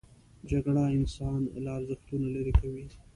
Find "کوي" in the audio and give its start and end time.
2.61-2.85